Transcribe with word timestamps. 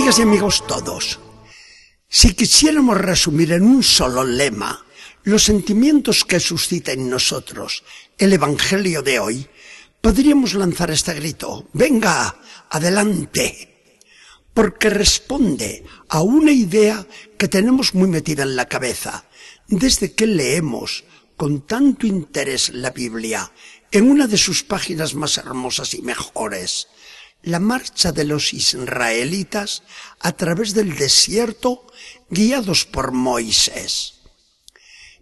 Amigas 0.00 0.18
y 0.18 0.22
amigos 0.22 0.66
todos, 0.66 1.18
si 2.08 2.32
quisiéramos 2.32 2.96
resumir 2.96 3.52
en 3.52 3.64
un 3.64 3.82
solo 3.82 4.24
lema 4.24 4.82
los 5.24 5.42
sentimientos 5.42 6.24
que 6.24 6.40
suscita 6.40 6.92
en 6.92 7.10
nosotros 7.10 7.84
el 8.16 8.32
Evangelio 8.32 9.02
de 9.02 9.18
hoy, 9.18 9.46
podríamos 10.00 10.54
lanzar 10.54 10.90
este 10.90 11.12
grito, 11.12 11.68
venga, 11.74 12.34
adelante, 12.70 13.98
porque 14.54 14.88
responde 14.88 15.84
a 16.08 16.22
una 16.22 16.52
idea 16.52 17.06
que 17.36 17.48
tenemos 17.48 17.94
muy 17.94 18.08
metida 18.08 18.44
en 18.44 18.56
la 18.56 18.68
cabeza. 18.68 19.26
Desde 19.68 20.14
que 20.14 20.26
leemos 20.26 21.04
con 21.36 21.66
tanto 21.66 22.06
interés 22.06 22.70
la 22.70 22.88
Biblia 22.88 23.52
en 23.92 24.10
una 24.10 24.26
de 24.26 24.38
sus 24.38 24.62
páginas 24.62 25.14
más 25.14 25.36
hermosas 25.36 25.92
y 25.92 26.00
mejores, 26.00 26.88
la 27.42 27.58
marcha 27.58 28.12
de 28.12 28.24
los 28.24 28.52
israelitas 28.52 29.82
a 30.20 30.32
través 30.32 30.74
del 30.74 30.96
desierto 30.96 31.86
guiados 32.28 32.84
por 32.84 33.12
Moisés. 33.12 34.20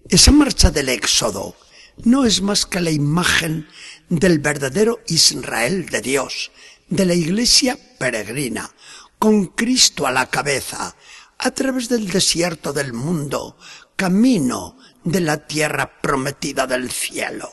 Esa 0.09 0.33
marcha 0.33 0.71
del 0.71 0.89
Éxodo 0.89 1.57
no 2.05 2.25
es 2.25 2.41
más 2.43 2.67
que 2.67 2.81
la 2.81 2.91
imagen 2.91 3.69
del 4.09 4.39
verdadero 4.39 5.01
Israel 5.07 5.87
de 5.87 6.01
Dios, 6.01 6.51
de 6.89 7.05
la 7.05 7.15
iglesia 7.15 7.79
peregrina, 7.99 8.71
con 9.19 9.47
Cristo 9.47 10.07
a 10.07 10.13
la 10.13 10.27
cabeza, 10.27 10.97
a 11.39 11.51
través 11.51 11.89
del 11.89 12.09
desierto 12.09 12.73
del 12.73 12.93
mundo, 12.93 13.57
camino 13.97 14.79
de 15.05 15.21
la 15.21 15.47
tierra 15.47 16.01
prometida 16.01 16.67
del 16.67 16.91
cielo. 16.91 17.51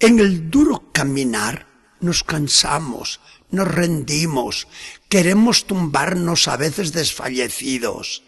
En 0.00 0.20
el 0.20 0.50
duro 0.50 0.90
caminar 0.92 1.66
nos 2.00 2.22
cansamos, 2.24 3.20
nos 3.50 3.68
rendimos, 3.68 4.68
queremos 5.08 5.66
tumbarnos 5.66 6.48
a 6.48 6.56
veces 6.56 6.92
desfallecidos. 6.92 8.22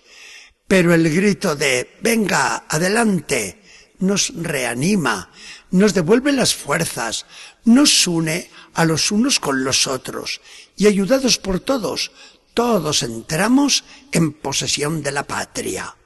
Pero 0.67 0.95
el 0.95 1.13
grito 1.13 1.57
de 1.57 1.99
venga, 2.01 2.65
adelante, 2.69 3.61
nos 3.99 4.33
reanima, 4.35 5.31
nos 5.71 5.95
devuelve 5.95 6.33
las 6.33 6.55
fuerzas, 6.55 7.27
nos 7.65 8.07
une 8.07 8.51
a 8.75 8.85
los 8.85 9.11
unos 9.11 9.41
con 9.41 9.65
los 9.65 9.87
otros 9.87 10.41
y 10.77 10.87
ayudados 10.87 11.39
por 11.39 11.61
todos, 11.61 12.13
todos 12.55 13.03
entramos 13.03 13.85
en 14.13 14.33
posesión 14.33 15.03
de 15.03 15.13
la 15.13 15.25
patria. 15.25 15.97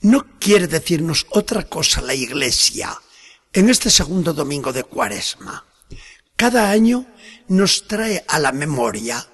No 0.00 0.38
quiere 0.38 0.68
decirnos 0.68 1.26
otra 1.30 1.64
cosa 1.64 2.02
la 2.02 2.14
Iglesia 2.14 2.96
en 3.52 3.68
este 3.68 3.90
segundo 3.90 4.32
domingo 4.32 4.72
de 4.72 4.84
Cuaresma 4.84 5.64
cada 6.38 6.70
año 6.70 7.04
nos 7.48 7.88
trae 7.88 8.24
a 8.28 8.38
la 8.38 8.52
memoria 8.52 9.28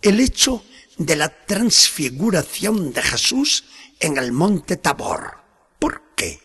el 0.00 0.20
hecho 0.20 0.64
de 0.96 1.14
la 1.14 1.28
transfiguración 1.28 2.94
de 2.94 3.02
Jesús 3.02 3.64
en 4.00 4.16
el 4.16 4.32
monte 4.32 4.78
Tabor. 4.78 5.36
¿Por 5.78 6.14
qué? 6.16 6.40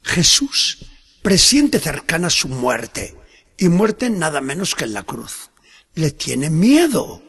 Jesús 0.00 0.78
presiente 1.22 1.80
cercana 1.80 2.30
su 2.30 2.46
muerte, 2.46 3.16
y 3.58 3.68
muerte 3.68 4.10
nada 4.10 4.40
menos 4.40 4.76
que 4.76 4.84
en 4.84 4.92
la 4.92 5.02
cruz. 5.02 5.50
Le 5.94 6.12
tiene 6.12 6.48
miedo, 6.48 7.24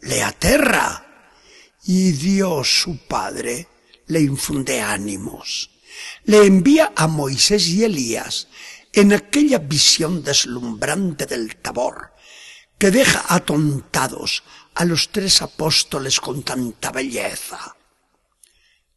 le 0.00 0.22
aterra, 0.22 1.36
y 1.84 2.12
Dios 2.12 2.80
su 2.80 2.96
Padre 3.06 3.68
le 4.06 4.22
infunde 4.22 4.80
ánimos. 4.80 5.68
Le 6.24 6.46
envía 6.46 6.92
a 6.96 7.08
Moisés 7.08 7.68
y 7.68 7.84
Elías 7.84 8.48
en 8.92 9.12
aquella 9.12 9.58
visión 9.58 10.22
deslumbrante 10.22 11.26
del 11.26 11.56
tabor, 11.56 12.12
que 12.78 12.90
deja 12.90 13.24
atontados 13.28 14.42
a 14.74 14.84
los 14.84 15.10
tres 15.10 15.40
apóstoles 15.40 16.20
con 16.20 16.42
tanta 16.42 16.90
belleza. 16.90 17.76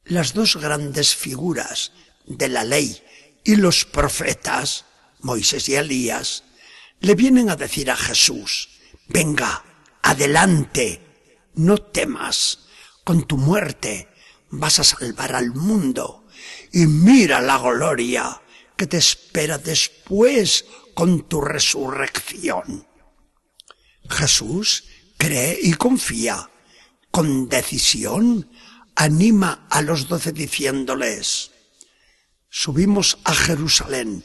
Las 0.04 0.34
dos 0.34 0.58
grandes 0.58 1.16
figuras 1.16 1.92
de 2.26 2.50
la 2.50 2.64
ley 2.64 3.02
y 3.44 3.56
los 3.56 3.86
profetas, 3.86 4.86
Moisés 5.22 5.70
y 5.70 5.76
Elías, 5.76 6.44
le 7.00 7.16
vienen 7.16 7.50
a 7.50 7.56
decir 7.56 7.90
a 7.90 7.96
Jesús, 7.96 8.70
venga, 9.08 9.64
adelante, 10.02 11.02
no 11.56 11.78
temas, 11.78 12.60
con 13.04 13.26
tu 13.28 13.38
muerte 13.38 14.10
vas 14.50 14.80
a 14.80 14.84
salvar 14.84 15.36
al 15.36 15.54
mundo 15.54 16.26
y 16.72 16.88
mira 16.88 17.42
la 17.42 17.58
gloria 17.58 18.42
que 18.76 18.88
te 18.88 18.98
espera 18.98 19.58
después 19.58 20.66
con 20.94 21.28
tu 21.28 21.42
resurrección. 21.42 22.88
Jesús 24.10 24.86
cree 25.18 25.58
y 25.62 25.74
confía. 25.74 26.50
Con 27.12 27.48
decisión 27.48 28.50
anima 28.96 29.68
a 29.70 29.82
los 29.82 30.08
doce 30.08 30.32
diciéndoles, 30.32 31.52
subimos 32.50 33.20
a 33.24 33.34
Jerusalén. 33.34 34.24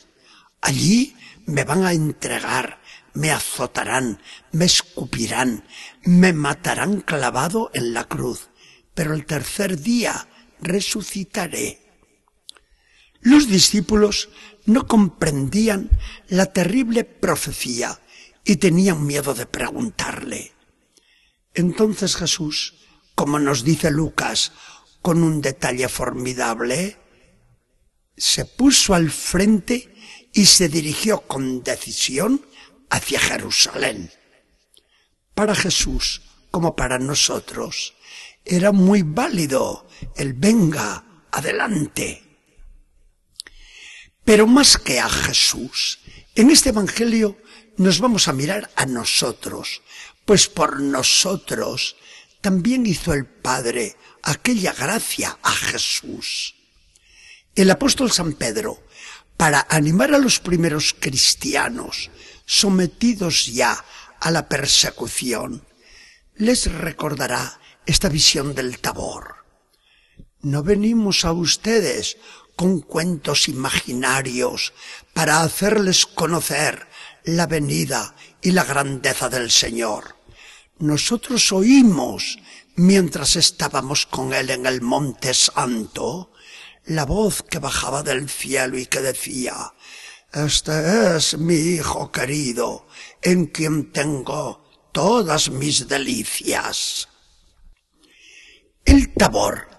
Allí 0.61 1.17
me 1.47 1.65
van 1.65 1.85
a 1.85 1.93
entregar, 1.93 2.81
me 3.15 3.31
azotarán, 3.31 4.21
me 4.53 4.65
escupirán, 4.65 5.65
me 6.03 6.33
matarán 6.33 7.01
clavado 7.01 7.71
en 7.75 7.95
la 7.95 8.05
cruz, 8.05 8.49
pero 8.95 9.15
el 9.15 9.25
tercer 9.25 9.81
día 9.81 10.29
resucitaré. 10.61 11.90
Los 13.21 13.49
discípulos 13.49 14.31
no 14.67 14.87
comprendían 14.87 15.91
la 16.29 16.47
terrible 16.47 17.05
profecía 17.05 18.01
y 18.45 18.57
tenían 18.57 19.07
miedo 19.07 19.35
de 19.35 19.47
preguntarle. 19.47 20.53
Entonces 21.55 22.17
Jesús, 22.17 22.75
como 23.15 23.39
nos 23.39 23.65
dice 23.65 23.91
Lucas, 23.91 24.53
con 25.03 25.23
un 25.23 25.41
detalle 25.41 25.89
formidable, 25.89 26.97
se 28.17 28.45
puso 28.45 28.95
al 28.95 29.11
frente 29.11 29.95
y 30.33 30.47
se 30.47 30.69
dirigió 30.69 31.23
con 31.23 31.63
decisión 31.63 32.45
hacia 32.91 33.19
Jerusalén. 33.19 34.11
Para 35.35 35.55
Jesús, 35.55 36.23
como 36.51 36.77
para 36.77 36.99
nosotros, 36.99 37.95
era 38.45 38.73
muy 38.73 39.03
válido 39.03 39.89
el 40.17 40.35
venga, 40.35 41.05
adelante. 41.31 42.30
Pero 44.25 44.47
más 44.47 44.77
que 44.77 45.01
a 45.01 45.09
Jesús, 45.09 46.01
en 46.35 46.51
este 46.51 46.71
Evangelio 46.71 47.37
nos 47.77 48.01
vamos 48.01 48.29
a 48.29 48.33
mirar 48.33 48.71
a 48.77 48.87
nosotros, 48.87 49.83
pues 50.25 50.49
por 50.49 50.81
nosotros 50.81 51.97
también 52.41 52.87
hizo 52.87 53.13
el 53.13 53.27
Padre 53.27 53.97
aquella 54.23 54.73
gracia 54.73 55.39
a 55.43 55.51
Jesús. 55.51 56.55
El 57.55 57.71
apóstol 57.71 58.11
San 58.11 58.35
Pedro, 58.35 58.83
para 59.37 59.67
animar 59.71 60.15
a 60.15 60.19
los 60.19 60.39
primeros 60.39 60.95
cristianos 60.99 62.11
sometidos 62.47 63.47
ya 63.47 63.85
a 64.21 64.31
la 64.31 64.49
persecución, 64.49 65.65
les 66.37 66.71
recordará 66.71 67.61
esta 67.87 68.09
visión 68.09 68.55
del 68.55 68.79
tabor. 68.79 69.37
No 70.43 70.63
venimos 70.63 71.25
a 71.25 71.33
ustedes 71.33 72.17
con 72.61 72.81
cuentos 72.83 73.49
imaginarios 73.49 74.75
para 75.15 75.41
hacerles 75.41 76.05
conocer 76.05 76.89
la 77.25 77.47
venida 77.47 78.15
y 78.43 78.51
la 78.51 78.65
grandeza 78.65 79.31
del 79.31 79.51
Señor. 79.51 80.17
Nosotros 80.79 81.53
oímos, 81.53 82.39
mientras 82.77 83.37
estábamos 83.37 84.05
con 84.05 84.35
Él 84.35 84.51
en 84.51 84.67
el 84.67 84.83
Monte 84.83 85.33
Santo, 85.33 86.33
la 86.85 87.07
voz 87.07 87.43
que 87.43 87.61
bajaba 87.61 88.03
del 88.03 88.29
cielo 88.29 88.77
y 88.77 88.85
que 88.85 89.01
decía, 89.01 89.73
Este 90.31 91.17
es 91.17 91.39
mi 91.39 91.55
Hijo 91.55 92.13
querido, 92.13 92.87
en 93.23 93.47
quien 93.47 93.91
tengo 93.91 94.69
todas 94.93 95.49
mis 95.49 95.89
delicias. 95.89 97.09
El 98.85 99.15
tabor 99.15 99.70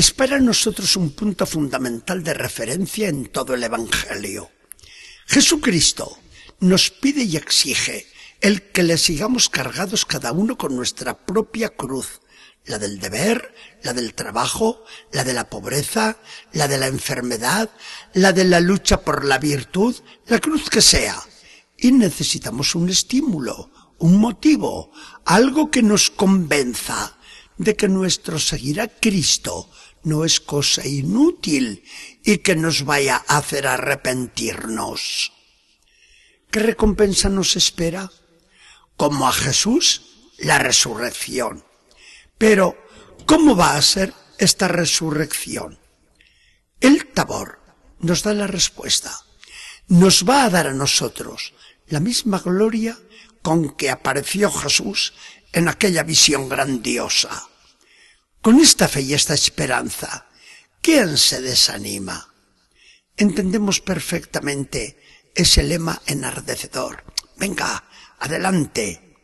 es 0.00 0.12
para 0.12 0.38
nosotros 0.38 0.96
un 0.96 1.10
punto 1.10 1.44
fundamental 1.44 2.24
de 2.24 2.32
referencia 2.32 3.10
en 3.10 3.26
todo 3.26 3.52
el 3.52 3.62
Evangelio. 3.62 4.50
Jesucristo 5.26 6.16
nos 6.60 6.90
pide 6.90 7.24
y 7.24 7.36
exige 7.36 8.06
el 8.40 8.62
que 8.62 8.82
le 8.82 8.96
sigamos 8.96 9.50
cargados 9.50 10.06
cada 10.06 10.32
uno 10.32 10.56
con 10.56 10.74
nuestra 10.74 11.26
propia 11.26 11.68
cruz, 11.68 12.22
la 12.64 12.78
del 12.78 12.98
deber, 12.98 13.54
la 13.82 13.92
del 13.92 14.14
trabajo, 14.14 14.82
la 15.12 15.22
de 15.22 15.34
la 15.34 15.50
pobreza, 15.50 16.16
la 16.54 16.66
de 16.66 16.78
la 16.78 16.86
enfermedad, 16.86 17.68
la 18.14 18.32
de 18.32 18.44
la 18.44 18.60
lucha 18.60 19.02
por 19.02 19.26
la 19.26 19.36
virtud, 19.36 19.94
la 20.28 20.38
cruz 20.38 20.70
que 20.70 20.80
sea. 20.80 21.22
Y 21.76 21.92
necesitamos 21.92 22.74
un 22.74 22.88
estímulo, 22.88 23.70
un 23.98 24.16
motivo, 24.16 24.92
algo 25.26 25.70
que 25.70 25.82
nos 25.82 26.08
convenza 26.08 27.18
de 27.60 27.76
que 27.76 27.88
nuestro 27.88 28.38
seguir 28.38 28.80
a 28.80 28.88
Cristo 28.88 29.68
no 30.02 30.24
es 30.24 30.40
cosa 30.40 30.86
inútil 30.86 31.84
y 32.24 32.38
que 32.38 32.56
nos 32.56 32.86
vaya 32.86 33.22
a 33.28 33.36
hacer 33.36 33.66
arrepentirnos. 33.66 35.30
¿Qué 36.50 36.60
recompensa 36.60 37.28
nos 37.28 37.56
espera? 37.56 38.10
Como 38.96 39.28
a 39.28 39.32
Jesús, 39.32 40.00
la 40.38 40.58
resurrección. 40.58 41.62
Pero, 42.38 42.82
¿cómo 43.26 43.54
va 43.54 43.76
a 43.76 43.82
ser 43.82 44.14
esta 44.38 44.66
resurrección? 44.66 45.78
El 46.80 47.08
tabor 47.08 47.60
nos 47.98 48.22
da 48.22 48.32
la 48.32 48.46
respuesta. 48.46 49.12
Nos 49.86 50.24
va 50.24 50.44
a 50.44 50.50
dar 50.50 50.66
a 50.66 50.72
nosotros 50.72 51.52
la 51.88 52.00
misma 52.00 52.38
gloria 52.38 52.98
con 53.42 53.76
que 53.76 53.90
apareció 53.90 54.50
Jesús 54.50 55.12
en 55.52 55.68
aquella 55.68 56.04
visión 56.04 56.48
grandiosa. 56.48 57.49
Con 58.42 58.58
esta 58.58 58.88
fe 58.88 59.02
y 59.02 59.14
esta 59.14 59.34
esperanza, 59.34 60.26
¿quién 60.80 61.18
se 61.18 61.42
desanima? 61.42 62.34
Entendemos 63.16 63.80
perfectamente 63.80 65.00
ese 65.34 65.62
lema 65.62 66.00
enardecedor. 66.06 67.04
Venga, 67.36 67.84
adelante. 68.18 69.16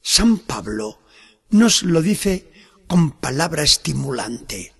San 0.00 0.38
Pablo 0.38 1.02
nos 1.50 1.82
lo 1.82 2.00
dice 2.02 2.52
con 2.86 3.12
palabra 3.12 3.62
estimulante. 3.62 4.74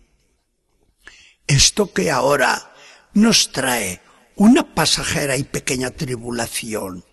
Esto 1.46 1.92
que 1.92 2.10
ahora 2.10 2.74
nos 3.12 3.52
trae 3.52 4.00
una 4.36 4.74
pasajera 4.74 5.36
y 5.36 5.44
pequeña 5.44 5.90
tribulación 5.90 7.04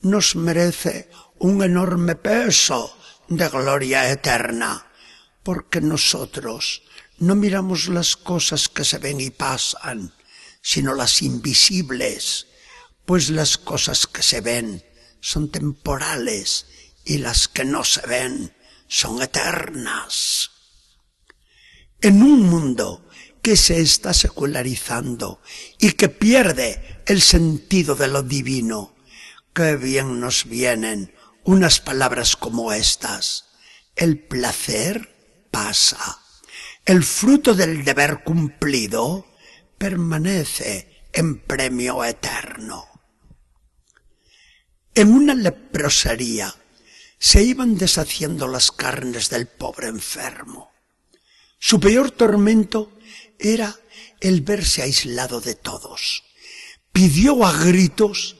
nos 0.00 0.36
merece 0.36 1.08
un 1.38 1.62
enorme 1.62 2.14
peso 2.14 2.96
de 3.28 3.48
gloria 3.48 4.10
eterna, 4.10 4.86
porque 5.44 5.80
nosotros 5.80 6.82
no 7.18 7.36
miramos 7.36 7.86
las 7.88 8.16
cosas 8.16 8.68
que 8.68 8.84
se 8.84 8.98
ven 8.98 9.20
y 9.20 9.30
pasan, 9.30 10.12
sino 10.60 10.94
las 10.94 11.22
invisibles, 11.22 12.48
pues 13.04 13.30
las 13.30 13.58
cosas 13.58 14.06
que 14.06 14.22
se 14.22 14.40
ven 14.40 14.82
son 15.20 15.50
temporales 15.50 16.66
y 17.04 17.18
las 17.18 17.46
que 17.46 17.64
no 17.64 17.84
se 17.84 18.00
ven 18.06 18.54
son 18.88 19.22
eternas. 19.22 20.50
En 22.00 22.22
un 22.22 22.42
mundo 22.42 23.06
que 23.42 23.56
se 23.56 23.80
está 23.80 24.14
secularizando 24.14 25.40
y 25.78 25.92
que 25.92 26.08
pierde 26.08 27.02
el 27.06 27.20
sentido 27.20 27.94
de 27.94 28.08
lo 28.08 28.22
divino, 28.22 28.96
qué 29.54 29.76
bien 29.76 30.20
nos 30.20 30.46
vienen 30.46 31.14
unas 31.44 31.80
palabras 31.80 32.36
como 32.36 32.72
estas. 32.72 33.44
El 33.96 34.18
placer 34.18 35.13
pasa. 35.54 36.20
El 36.84 37.04
fruto 37.04 37.54
del 37.54 37.84
deber 37.84 38.24
cumplido 38.24 39.24
permanece 39.78 41.06
en 41.12 41.38
premio 41.38 42.04
eterno. 42.04 42.84
En 44.96 45.12
una 45.12 45.34
leprosería 45.34 46.52
se 47.20 47.44
iban 47.44 47.78
deshaciendo 47.78 48.48
las 48.48 48.72
carnes 48.72 49.30
del 49.30 49.46
pobre 49.46 49.86
enfermo. 49.86 50.72
Su 51.60 51.78
peor 51.78 52.10
tormento 52.10 52.98
era 53.38 53.78
el 54.20 54.40
verse 54.40 54.82
aislado 54.82 55.40
de 55.40 55.54
todos. 55.54 56.24
Pidió 56.92 57.46
a 57.46 57.52
gritos 57.52 58.36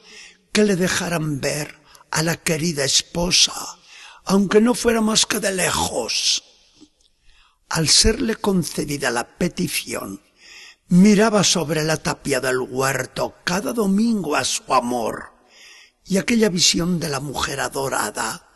que 0.51 0.65
le 0.65 0.75
dejaran 0.75 1.39
ver 1.39 1.79
a 2.11 2.23
la 2.23 2.35
querida 2.35 2.83
esposa, 2.83 3.53
aunque 4.25 4.59
no 4.59 4.75
fuera 4.75 4.99
más 4.99 5.25
que 5.25 5.39
de 5.39 5.53
lejos. 5.53 6.43
Al 7.69 7.89
serle 7.89 8.35
concedida 8.35 9.09
la 9.11 9.27
petición, 9.37 10.21
miraba 10.87 11.43
sobre 11.43 11.83
la 11.83 11.97
tapia 11.97 12.39
del 12.39 12.59
huerto 12.59 13.35
cada 13.43 13.73
domingo 13.73 14.35
a 14.35 14.43
su 14.43 14.73
amor, 14.73 15.33
y 16.03 16.17
aquella 16.17 16.49
visión 16.49 16.99
de 16.99 17.09
la 17.09 17.19
mujer 17.19 17.59
adorada 17.59 18.49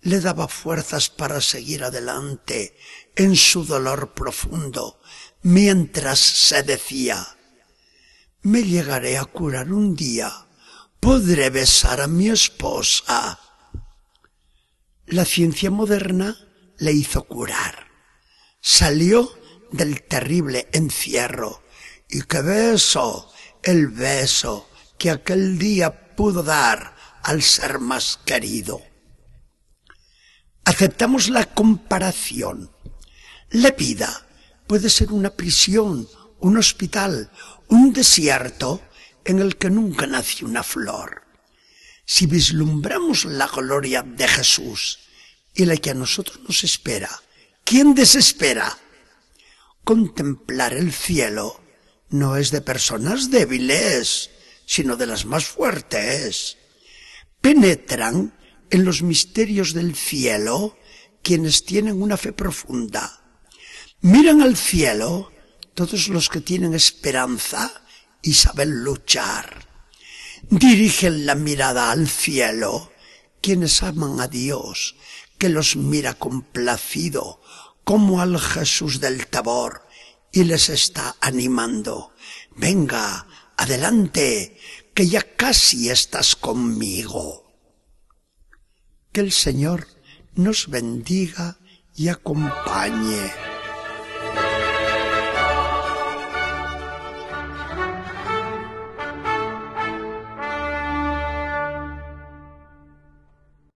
le 0.00 0.20
daba 0.20 0.48
fuerzas 0.48 1.10
para 1.10 1.40
seguir 1.40 1.84
adelante 1.84 2.76
en 3.16 3.36
su 3.36 3.64
dolor 3.64 4.14
profundo, 4.14 5.00
mientras 5.42 6.18
se 6.18 6.62
decía, 6.62 7.36
me 8.42 8.62
llegaré 8.62 9.18
a 9.18 9.24
curar 9.24 9.72
un 9.72 9.94
día, 9.94 10.32
podré 11.00 11.50
besar 11.50 12.00
a 12.00 12.06
mi 12.06 12.28
esposa. 12.28 13.38
La 15.06 15.24
ciencia 15.24 15.70
moderna 15.70 16.36
le 16.78 16.92
hizo 16.92 17.24
curar. 17.24 17.87
Salió 18.70 19.32
del 19.72 20.02
terrible 20.02 20.68
encierro. 20.72 21.62
Y 22.06 22.20
qué 22.24 22.42
beso, 22.42 23.32
el 23.62 23.88
beso 23.88 24.68
que 24.98 25.10
aquel 25.10 25.58
día 25.58 26.14
pudo 26.14 26.42
dar 26.42 26.94
al 27.22 27.42
ser 27.42 27.78
más 27.78 28.20
querido. 28.26 28.82
Aceptamos 30.66 31.30
la 31.30 31.46
comparación. 31.46 32.70
La 33.48 33.70
vida 33.70 34.26
puede 34.66 34.90
ser 34.90 35.12
una 35.12 35.30
prisión, 35.30 36.06
un 36.38 36.58
hospital, 36.58 37.30
un 37.68 37.94
desierto 37.94 38.82
en 39.24 39.38
el 39.38 39.56
que 39.56 39.70
nunca 39.70 40.06
nació 40.06 40.46
una 40.46 40.62
flor. 40.62 41.22
Si 42.04 42.26
vislumbramos 42.26 43.24
la 43.24 43.46
gloria 43.46 44.02
de 44.02 44.28
Jesús 44.28 44.98
y 45.54 45.64
la 45.64 45.78
que 45.78 45.92
a 45.92 45.94
nosotros 45.94 46.40
nos 46.46 46.64
espera, 46.64 47.08
¿quién 47.68 47.94
desespera? 47.94 48.78
Contemplar 49.84 50.72
el 50.72 50.90
cielo 50.90 51.60
no 52.08 52.36
es 52.36 52.50
de 52.50 52.62
personas 52.62 53.30
débiles, 53.30 54.30
sino 54.64 54.96
de 54.96 55.06
las 55.06 55.26
más 55.26 55.44
fuertes. 55.44 56.56
Penetran 57.42 58.34
en 58.70 58.84
los 58.86 59.02
misterios 59.02 59.74
del 59.74 59.94
cielo 59.94 60.78
quienes 61.22 61.66
tienen 61.66 62.00
una 62.00 62.16
fe 62.16 62.32
profunda. 62.32 63.20
Miran 64.00 64.40
al 64.40 64.56
cielo 64.56 65.30
todos 65.74 66.08
los 66.08 66.30
que 66.30 66.40
tienen 66.40 66.72
esperanza 66.72 67.82
y 68.22 68.32
saben 68.32 68.82
luchar. 68.82 69.68
Dirigen 70.48 71.26
la 71.26 71.34
mirada 71.34 71.90
al 71.90 72.08
cielo 72.08 72.92
quienes 73.42 73.82
aman 73.82 74.20
a 74.20 74.26
Dios, 74.26 74.96
que 75.38 75.48
los 75.48 75.76
mira 75.76 76.14
complacido 76.14 77.40
como 77.88 78.20
al 78.20 78.38
Jesús 78.38 79.00
del 79.00 79.28
Tabor 79.28 79.88
y 80.30 80.44
les 80.44 80.68
está 80.68 81.16
animando. 81.22 82.12
Venga, 82.54 83.26
adelante, 83.56 84.58
que 84.92 85.08
ya 85.08 85.22
casi 85.22 85.88
estás 85.88 86.36
conmigo. 86.36 87.50
Que 89.10 89.22
el 89.22 89.32
Señor 89.32 89.86
nos 90.34 90.68
bendiga 90.68 91.60
y 91.94 92.08
acompañe. 92.08 93.47